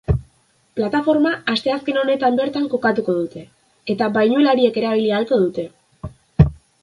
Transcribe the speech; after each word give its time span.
Plataforma 0.77 1.33
asteazken 1.51 1.99
honetan 2.03 2.39
bertan 2.39 2.65
kokatuko 2.71 3.15
dute, 3.19 3.43
eta 3.95 4.09
bainulariek 4.15 4.79
erabili 4.83 5.13
ahalko 5.19 5.39
dute. 5.45 5.69